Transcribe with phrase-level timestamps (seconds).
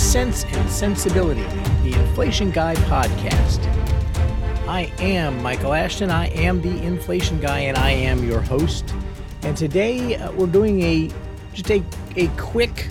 [0.00, 1.44] Cents and Sensibility,
[1.84, 3.60] the Inflation Guy podcast.
[4.66, 6.10] I am Michael Ashton.
[6.10, 8.92] I am the Inflation Guy, and I am your host.
[9.42, 11.10] And today uh, we're doing a
[11.52, 11.84] just a,
[12.16, 12.88] a quick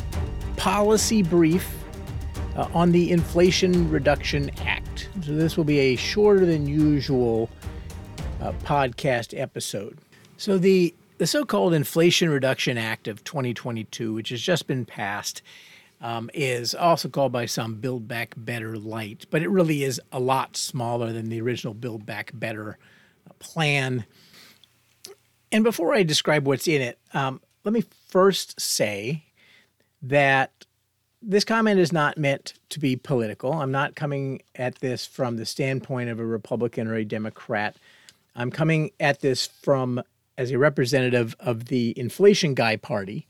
[0.55, 1.69] policy brief
[2.55, 5.09] uh, on the Inflation Reduction Act.
[5.21, 7.49] So this will be a shorter than usual
[8.39, 9.97] uh, podcast episode.
[10.37, 15.41] So the the so-called Inflation Reduction Act of 2022, which has just been passed,
[16.01, 20.19] um, is also called by some Build Back Better Light, but it really is a
[20.19, 22.77] lot smaller than the original Build Back Better
[23.29, 24.05] uh, plan.
[25.51, 29.25] And before I describe what's in it, um, let me first say
[30.01, 30.65] that
[31.21, 33.51] this comment is not meant to be political.
[33.51, 37.75] I'm not coming at this from the standpoint of a Republican or a Democrat.
[38.35, 40.01] I'm coming at this from
[40.37, 43.27] as a representative of the Inflation Guy Party.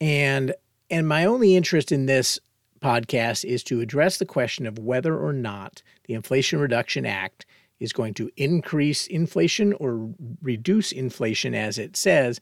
[0.00, 0.54] And
[0.92, 2.38] and my only interest in this
[2.82, 7.46] podcast is to address the question of whether or not the Inflation Reduction Act
[7.80, 10.10] is going to increase inflation or
[10.42, 12.40] reduce inflation, as it says,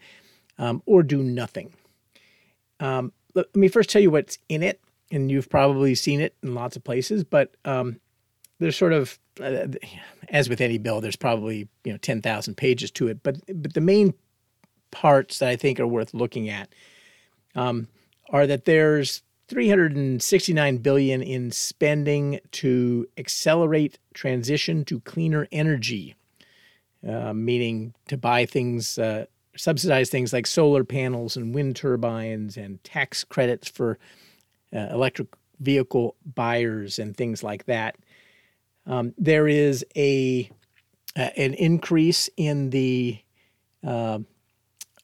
[0.58, 1.72] um, or do nothing.
[2.80, 4.80] Um, let me first tell you what's in it,
[5.12, 8.00] and you've probably seen it in lots of places, but um,
[8.58, 9.68] there's sort of, uh,
[10.28, 13.80] as with any bill, there's probably you know 10,000 pages to it, but but the
[13.80, 14.12] main
[14.90, 16.68] parts that I think are worth looking at.
[17.54, 17.86] Um,
[18.30, 26.14] are that there's 369 billion in spending to accelerate transition to cleaner energy,
[27.06, 32.82] uh, meaning to buy things, uh, subsidize things like solar panels and wind turbines and
[32.84, 33.98] tax credits for
[34.74, 37.96] uh, electric vehicle buyers and things like that.
[38.86, 40.50] Um, there is a
[41.16, 43.18] an increase in the
[43.84, 44.20] uh,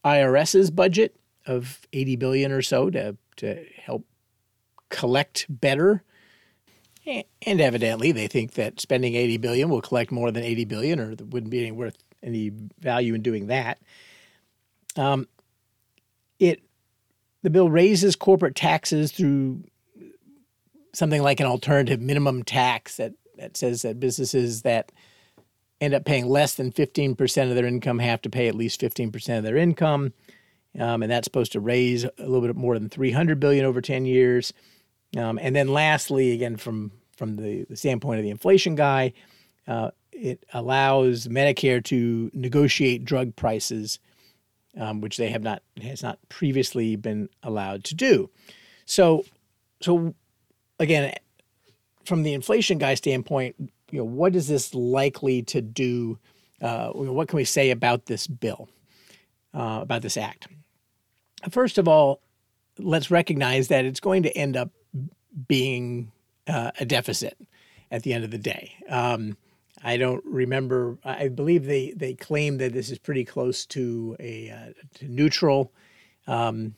[0.05, 1.17] IRS's budget
[1.47, 4.05] of 80 billion or so to to help
[4.89, 6.03] collect better.
[7.43, 11.15] And evidently, they think that spending 80 billion will collect more than 80 billion, or
[11.15, 12.51] there wouldn't be any worth any
[12.81, 13.79] value in doing that.
[14.97, 15.29] Um,
[16.41, 16.63] it
[17.43, 19.63] the bill raises corporate taxes through
[20.93, 24.91] something like an alternative minimum tax that, that says that businesses that
[25.81, 29.39] end up paying less than 15% of their income have to pay at least 15%
[29.39, 30.13] of their income
[30.79, 34.05] um, and that's supposed to raise a little bit more than 300 billion over 10
[34.05, 34.53] years.
[35.17, 39.13] Um, and then lastly, again from from the, the standpoint of the inflation guy,
[39.67, 43.99] uh, it allows Medicare to negotiate drug prices,
[44.79, 48.31] um, which they have not has not previously been allowed to do.
[48.85, 49.25] So,
[49.81, 50.15] so
[50.79, 51.15] again,
[52.05, 53.57] from the inflation guy standpoint,
[53.91, 56.19] you know, what is this likely to do?
[56.61, 58.69] Uh, what can we say about this bill,
[59.55, 60.49] uh, about this act?
[61.51, 62.21] First of all,
[62.79, 64.71] let's recognize that it's going to end up
[65.49, 66.13] being
[66.47, 67.37] uh, a deficit
[67.91, 68.73] at the end of the day.
[68.89, 69.37] Um,
[69.83, 70.99] I don't remember.
[71.05, 75.73] I believe they they claim that this is pretty close to a uh, to neutral.
[76.27, 76.75] Um,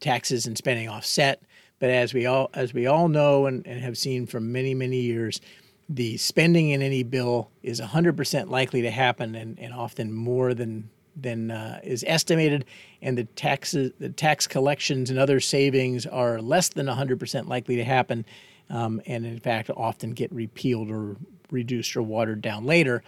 [0.00, 1.42] taxes and spending offset,
[1.78, 5.00] but as we all as we all know and, and have seen for many many
[5.00, 5.40] years,
[5.88, 10.90] the spending in any bill is 100% likely to happen and, and often more than
[11.16, 12.64] than uh, is estimated,
[13.00, 17.84] and the taxes, the tax collections and other savings are less than 100% likely to
[17.84, 18.24] happen,
[18.70, 21.16] um, and in fact often get repealed or
[21.50, 23.02] reduced or watered down later.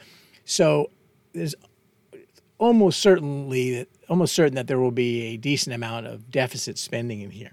[0.45, 0.91] So
[1.33, 1.55] there's
[2.59, 7.31] almost certainly almost certain that there will be a decent amount of deficit spending in
[7.31, 7.53] here.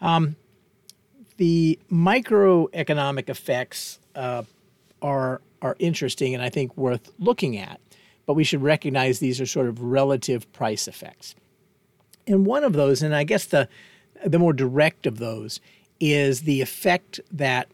[0.00, 0.36] Um,
[1.36, 4.42] the microeconomic effects uh,
[5.00, 7.80] are are interesting and I think worth looking at
[8.28, 11.34] but we should recognize these are sort of relative price effects.
[12.26, 13.70] And one of those, and I guess the
[14.22, 15.60] the more direct of those,
[15.98, 17.68] is the effect that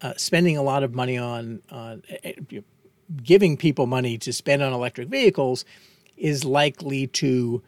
[0.00, 1.96] uh, spending a lot of money on uh,
[3.24, 5.64] giving people money to spend on electric vehicles
[6.16, 7.60] is likely to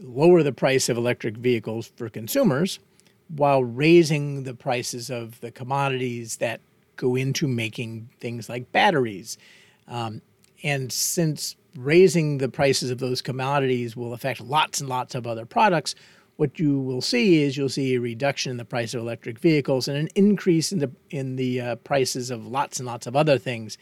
[0.00, 2.80] lower the price of electric vehicles for consumers
[3.28, 6.60] while raising the prices of the commodities that
[6.96, 9.38] go into making things like batteries.
[9.86, 10.20] Um,
[10.64, 15.46] and since raising the prices of those commodities will affect lots and lots of other
[15.46, 15.94] products,
[16.36, 19.88] what you will see is you'll see a reduction in the price of electric vehicles
[19.88, 23.36] and an increase in the in the uh, prices of lots and lots of other
[23.36, 23.76] things,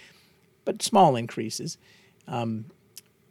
[0.64, 1.78] but small increases.
[2.26, 2.64] Um,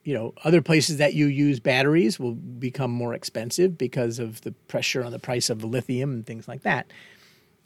[0.06, 4.54] you know, other places that you use batteries will become more expensive because of the
[4.70, 6.90] pressure on the price of lithium and things like that.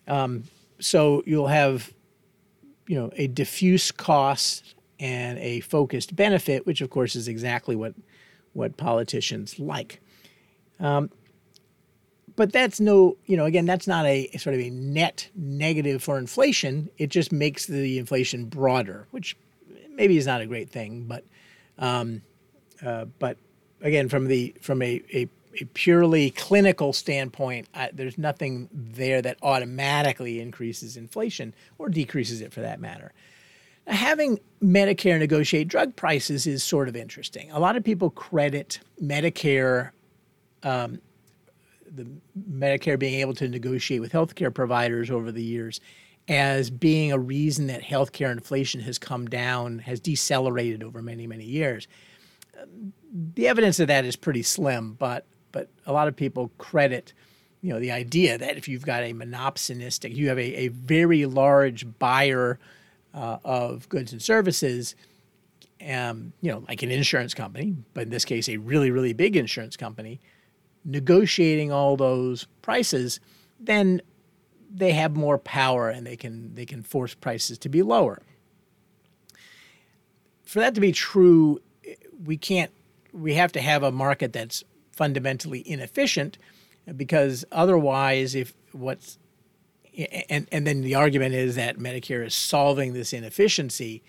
[0.08, 0.46] Um,
[0.80, 1.94] so you'll have,
[2.88, 7.94] you know, a diffuse cost and a focused benefit, which of course is exactly what
[8.53, 10.00] what politicians like.
[10.80, 11.09] Um,
[12.36, 16.18] but that's no, you know, again, that's not a sort of a net negative for
[16.18, 16.89] inflation.
[16.98, 19.36] It just makes the inflation broader, which
[19.94, 21.25] maybe is not a great thing, but,
[21.77, 22.21] um,
[22.86, 23.38] uh, but
[23.81, 25.27] again, from the from a, a,
[25.59, 32.54] a purely clinical standpoint, I, there's nothing there that automatically increases inflation or decreases it
[32.54, 33.12] for that matter.
[33.92, 37.52] Having Medicare negotiate drug prices is sort of interesting.
[37.52, 39.92] A lot of people credit Medicare
[40.64, 41.00] um,
[41.96, 42.08] the
[42.50, 45.80] Medicare being able to negotiate with healthcare providers over the years
[46.28, 51.44] as being a reason that healthcare inflation has come down, has decelerated over many, many
[51.44, 51.88] years.
[53.36, 57.12] The evidence of that is pretty slim, but but a lot of people credit,
[57.62, 61.26] you know, the idea that if you've got a monopsonistic, you have a, a very
[61.26, 62.58] large buyer
[63.13, 64.96] uh, of goods and services,
[65.88, 69.36] um, you know, like an insurance company, but in this case, a really, really big
[69.36, 70.19] insurance company,
[70.86, 73.19] negotiating all those prices,
[73.60, 74.02] then
[74.74, 78.22] they have more power and they can they can force prices to be lower.
[80.44, 81.60] For that to be true,
[82.24, 82.72] we can't
[83.14, 86.38] we have to have a market that's fundamentally inefficient
[86.96, 89.18] because otherwise if what's
[90.30, 94.04] and and then the argument is that Medicare is solving this inefficiency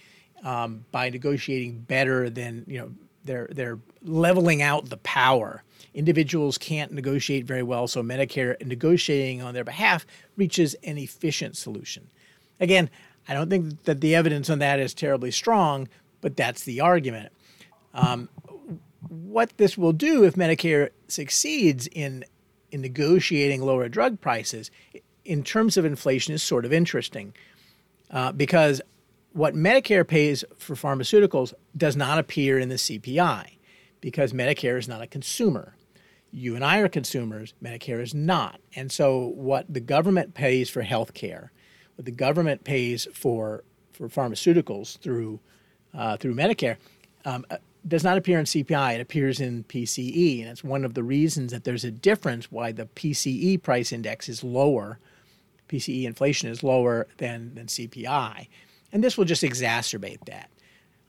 [0.45, 2.91] um, by negotiating better than you know
[3.25, 5.63] they're they're leveling out the power
[5.95, 10.07] individuals can't negotiate very well, so Medicare negotiating on their behalf
[10.37, 12.09] reaches an efficient solution.
[12.61, 12.91] Again,
[13.29, 15.89] I don't think that the evidence on that is terribly strong,
[16.21, 17.33] but that's the argument.
[17.95, 18.29] Um,
[19.09, 22.25] what this will do if Medicare succeeds in,
[22.71, 24.71] in negotiating lower drug prices
[25.25, 27.35] in terms of inflation is sort of interesting
[28.11, 28.81] uh, because
[29.33, 33.57] what Medicare pays for pharmaceuticals does not appear in the CPI
[34.01, 35.75] because Medicare is not a consumer
[36.33, 38.59] you and I are consumers, Medicare is not.
[38.75, 41.53] And so what the government pays for health care,
[41.97, 45.39] what the government pays for for pharmaceuticals through
[45.95, 46.79] uh, through Medicare,
[47.27, 48.95] um, uh, does not appear in CPI.
[48.95, 52.73] It appears in PCE, and it's one of the reasons that there's a difference why
[52.73, 54.99] the PCE price index is lower.
[55.73, 58.49] PCE inflation is lower than than CPI,
[58.93, 60.51] and this will just exacerbate that.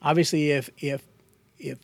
[0.01, 1.03] Obviously, if if
[1.59, 1.79] if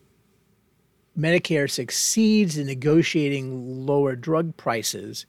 [1.17, 5.25] Medicare succeeds in negotiating lower drug prices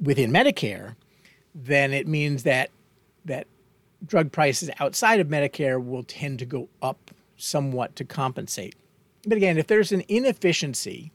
[0.00, 0.94] within Medicare,
[1.54, 2.70] then it means that
[3.24, 3.48] that
[4.04, 8.76] drug prices outside of Medicare will tend to go up somewhat to compensate.
[9.26, 11.10] But again, if there's an inefficiency,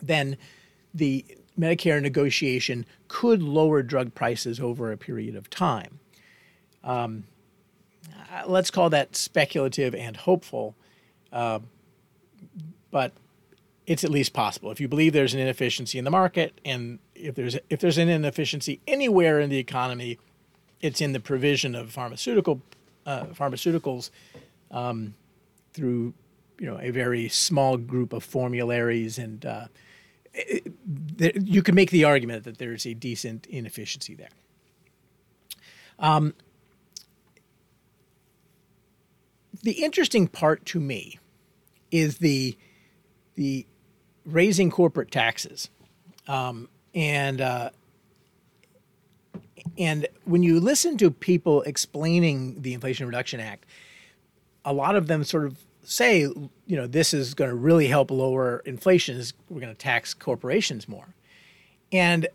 [0.00, 0.36] then
[0.94, 1.24] the
[1.58, 6.00] Medicare negotiation could lower drug prices over a period of time.
[6.84, 7.24] Um,
[8.32, 10.74] uh, let's call that speculative and hopeful.
[11.32, 11.60] Uh,
[12.90, 13.12] but
[13.86, 14.70] it's at least possible.
[14.70, 18.08] If you believe there's an inefficiency in the market, and if there's if there's an
[18.08, 20.18] inefficiency anywhere in the economy,
[20.80, 22.62] it's in the provision of pharmaceutical
[23.04, 24.10] uh, pharmaceuticals
[24.70, 25.14] um,
[25.72, 26.14] through
[26.58, 29.66] you know a very small group of formularies, and uh,
[31.18, 34.28] you can make the argument that there's a decent inefficiency there.
[35.98, 36.34] Um,
[39.62, 41.18] the interesting part to me
[41.90, 42.56] is the
[43.34, 43.66] the
[44.24, 45.70] raising corporate taxes,
[46.28, 47.70] um, and uh,
[49.78, 53.66] and when you listen to people explaining the Inflation Reduction Act,
[54.64, 58.10] a lot of them sort of say, you know, this is going to really help
[58.10, 59.16] lower inflation.
[59.16, 61.14] Is we're going to tax corporations more,
[61.92, 62.28] and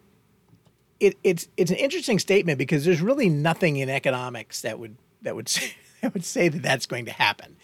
[1.00, 5.36] it, it's it's an interesting statement because there's really nothing in economics that would that
[5.36, 7.56] would say, that would say that that's going to happen.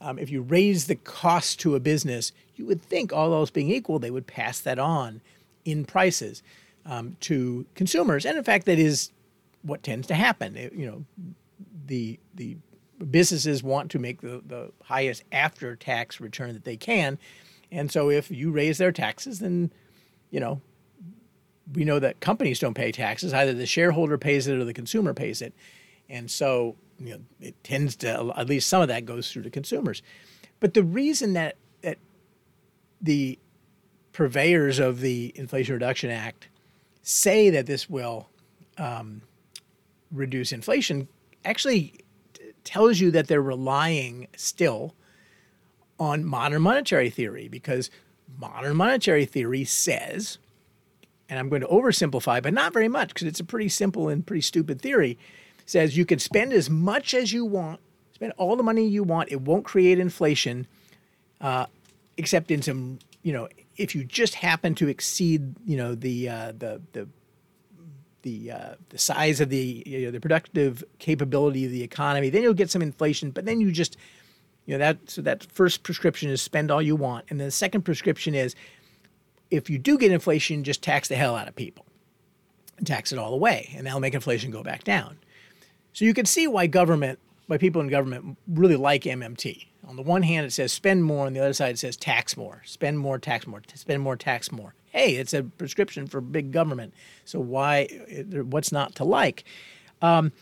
[0.00, 3.70] Um, if you raise the cost to a business, you would think, all else being
[3.70, 5.20] equal, they would pass that on
[5.64, 6.42] in prices
[6.84, 8.26] um, to consumers.
[8.26, 9.10] And in fact, that is
[9.62, 10.56] what tends to happen.
[10.56, 11.04] It, you know,
[11.86, 12.56] the the
[13.10, 17.18] businesses want to make the, the highest after tax return that they can.
[17.70, 19.72] And so if you raise their taxes, then,
[20.30, 20.60] you know,
[21.72, 23.32] we know that companies don't pay taxes.
[23.32, 25.54] Either the shareholder pays it or the consumer pays it.
[26.08, 29.50] And so you know, it tends to at least some of that goes through to
[29.50, 30.02] consumers.
[30.60, 31.98] But the reason that that
[33.00, 33.38] the
[34.12, 36.48] purveyors of the Inflation Reduction Act
[37.02, 38.28] say that this will
[38.78, 39.22] um,
[40.12, 41.08] reduce inflation
[41.44, 41.94] actually
[42.64, 44.94] tells you that they're relying still
[45.98, 47.90] on modern monetary theory because
[48.38, 50.38] modern monetary theory says,
[51.28, 54.26] and I'm going to oversimplify, but not very much because it's a pretty simple and
[54.26, 55.18] pretty stupid theory
[55.66, 57.80] says you can spend as much as you want,
[58.12, 59.30] spend all the money you want.
[59.30, 60.66] It won't create inflation,
[61.40, 61.66] uh,
[62.16, 66.52] except in some, you know, if you just happen to exceed, you know, the uh,
[66.58, 67.08] the the
[68.22, 72.42] the uh, the size of the you know, the productive capability of the economy, then
[72.42, 73.30] you'll get some inflation.
[73.30, 73.96] But then you just
[74.66, 77.52] you know that so that first prescription is spend all you want, and then the
[77.52, 78.54] second prescription is
[79.50, 81.84] if you do get inflation, just tax the hell out of people,
[82.78, 85.18] and tax it all away, and that'll make inflation go back down.
[85.92, 89.66] So you can see why government, why people in government really like MMT.
[89.86, 92.36] On the one hand, it says spend more, on the other side, it says tax
[92.36, 94.74] more, spend more, tax more, spend more, tax more.
[94.92, 96.92] Hey, it's a prescription for big government.
[97.24, 97.86] So why,
[98.30, 99.44] what's not to like?
[100.02, 100.32] Um,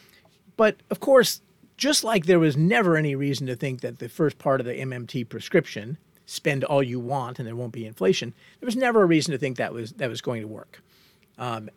[0.57, 1.41] but of course,
[1.77, 4.75] just like there was never any reason to think that the first part of the
[4.75, 9.07] MMT prescription, spend all you want and there won't be inflation, there was never a
[9.07, 10.83] reason to think that was that was going to work.
[11.39, 11.71] Um,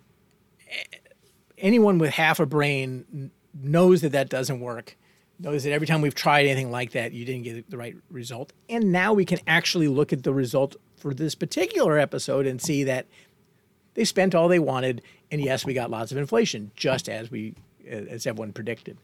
[1.60, 4.98] anyone with half a brain knows that that doesn't work
[5.40, 8.54] knows that every time we've tried anything like that, you didn't get the right result.
[8.70, 12.86] And now we can actually look at the result for this particular episode and see
[12.86, 13.06] that
[13.94, 17.54] they spent all they wanted, and yes, we got lots of inflation, just as we
[17.86, 18.98] as everyone predicted.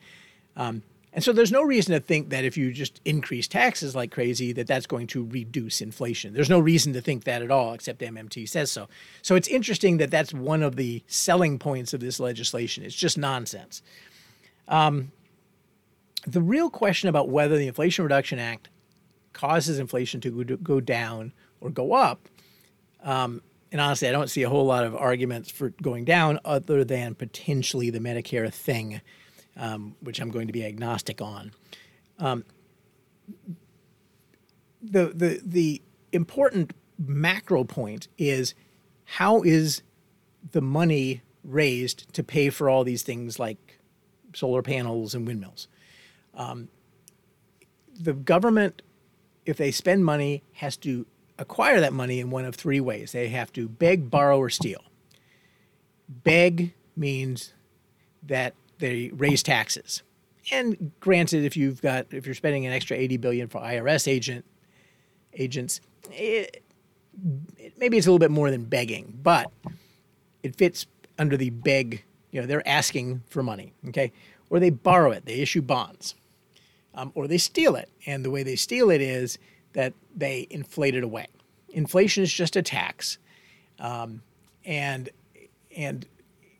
[0.56, 4.12] Um, and so there's no reason to think that if you just increase taxes like
[4.12, 6.34] crazy, that that's going to reduce inflation.
[6.34, 8.88] There's no reason to think that at all, except MMT says so.
[9.22, 12.86] So it's interesting that that's one of the selling points of this legislation.
[12.86, 13.82] It's just nonsense.
[14.70, 15.12] Um,
[16.26, 18.70] the real question about whether the Inflation Reduction Act
[19.34, 22.28] causes inflation to go down or go up,
[23.04, 26.84] um, and honestly, I don't see a whole lot of arguments for going down other
[26.84, 29.02] than potentially the Medicare thing,
[29.56, 31.52] um, which I'm going to be agnostic on.
[32.18, 32.46] Um,
[34.82, 38.56] the the the important macro point is
[39.06, 39.84] how is
[40.52, 43.80] the money raised to pay for all these things like
[44.34, 45.68] solar panels and windmills?
[46.34, 46.70] Um,
[48.00, 48.82] the government,
[49.46, 51.06] if they spend money, has to
[51.40, 53.12] acquire that money in one of three ways.
[53.12, 54.84] They have to beg, borrow, or steal.
[56.08, 57.54] Beg means
[58.24, 60.04] that they raise taxes.
[60.52, 64.46] And granted, if you've got if you're spending an extra 80 billion for IRS agent
[65.34, 65.82] agents,
[66.12, 66.64] it,
[67.78, 69.52] maybe it's a little bit more than begging, but
[70.44, 70.86] it fits
[71.18, 72.04] under the beg.
[72.32, 73.74] You know, they're asking for money.
[73.90, 74.12] Okay,
[74.50, 75.26] or they borrow it.
[75.26, 76.16] They issue bonds
[76.94, 77.90] um, or they steal it.
[78.06, 79.38] And the way they steal it is
[79.74, 81.28] that they inflated away.
[81.70, 83.18] Inflation is just a tax,
[83.80, 84.22] um,
[84.66, 85.10] and
[85.76, 86.06] and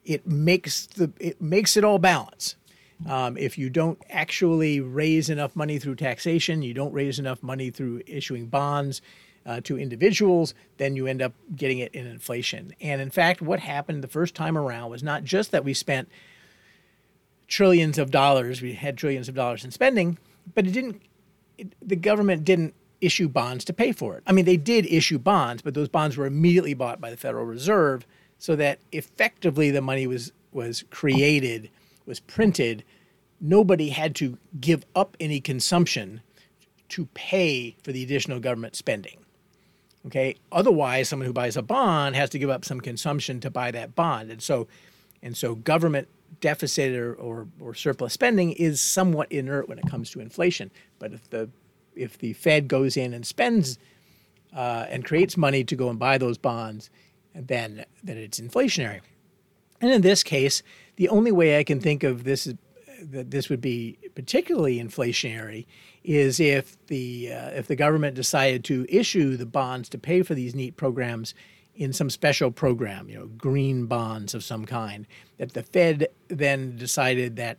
[0.04, 2.56] it makes the it makes it all balance.
[3.08, 7.70] Um, if you don't actually raise enough money through taxation, you don't raise enough money
[7.70, 9.00] through issuing bonds
[9.46, 12.74] uh, to individuals, then you end up getting it in inflation.
[12.80, 16.08] And in fact, what happened the first time around was not just that we spent
[17.48, 20.18] trillions of dollars, we had trillions of dollars in spending,
[20.54, 21.02] but it didn't.
[21.56, 24.22] It, the government didn't issue bonds to pay for it.
[24.26, 27.44] I mean, they did issue bonds, but those bonds were immediately bought by the Federal
[27.44, 28.06] Reserve,
[28.38, 31.70] so that effectively the money was was created,
[32.06, 32.84] was printed.
[33.40, 36.20] Nobody had to give up any consumption
[36.90, 39.18] to pay for the additional government spending.
[40.06, 40.34] Okay.
[40.50, 43.94] Otherwise, someone who buys a bond has to give up some consumption to buy that
[43.94, 44.66] bond, and so,
[45.22, 46.08] and so government
[46.40, 50.70] deficit or, or, or, surplus spending is somewhat inert when it comes to inflation.
[50.98, 51.50] But if the
[52.00, 53.78] if the Fed goes in and spends
[54.54, 56.90] uh, and creates money to go and buy those bonds,
[57.34, 59.00] then then it's inflationary.
[59.80, 60.62] And in this case,
[60.96, 62.52] the only way I can think of this
[63.02, 65.66] that this would be particularly inflationary
[66.04, 70.34] is if the uh, if the government decided to issue the bonds to pay for
[70.34, 71.34] these neat programs
[71.74, 75.06] in some special program, you know, green bonds of some kind,
[75.38, 77.56] that the Fed then decided that,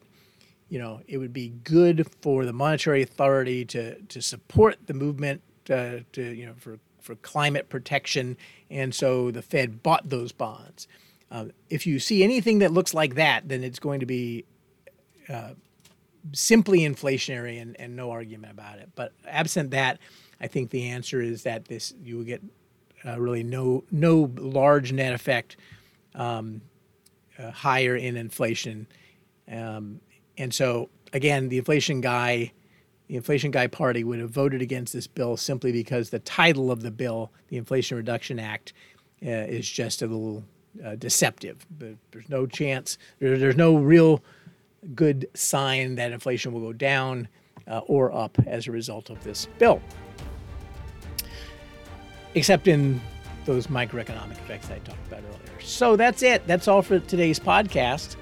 [0.71, 5.41] you know, it would be good for the monetary authority to, to support the movement
[5.69, 8.37] uh, to, you know, for, for climate protection.
[8.69, 10.87] And so the Fed bought those bonds.
[11.29, 14.45] Uh, if you see anything that looks like that, then it's going to be
[15.27, 15.55] uh,
[16.31, 18.91] simply inflationary and, and no argument about it.
[18.95, 19.99] But absent that,
[20.39, 22.41] I think the answer is that this you will get
[23.05, 25.57] uh, really no no large net effect
[26.15, 26.61] um,
[27.37, 28.87] uh, higher in inflation,
[29.51, 29.99] um,
[30.41, 32.51] and so again, the inflation guy,
[33.07, 36.81] the inflation guy party would have voted against this bill simply because the title of
[36.81, 38.73] the bill, the Inflation Reduction Act,
[39.23, 40.43] uh, is just a little
[40.83, 41.65] uh, deceptive.
[41.77, 42.97] But there's no chance.
[43.19, 44.23] There, there's no real
[44.95, 47.27] good sign that inflation will go down
[47.67, 49.79] uh, or up as a result of this bill
[52.35, 53.01] except in
[53.45, 55.61] those microeconomic effects I talked about earlier.
[55.61, 56.45] So that's it.
[56.47, 58.15] That's all for today's podcast.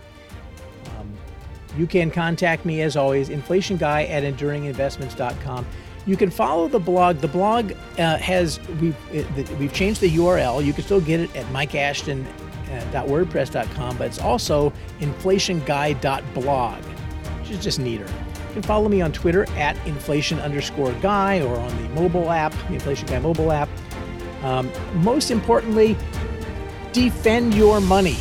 [1.80, 5.66] You can contact me as always, inflationguy at enduringinvestments.com.
[6.06, 7.20] You can follow the blog.
[7.20, 9.26] The blog uh, has we've it,
[9.58, 10.66] we've changed the URL.
[10.66, 18.08] You can still get it at mikeashton.wordpress.com, but it's also inflationguy.blog, which is just neater.
[18.08, 22.52] You can follow me on Twitter at inflation underscore guy or on the mobile app,
[22.68, 23.70] the Inflation Guy mobile app.
[24.44, 25.96] Um, most importantly,
[26.92, 28.18] defend your money.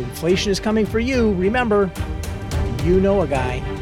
[0.00, 1.92] Inflation is coming for you, remember,
[2.84, 3.73] you know a guy.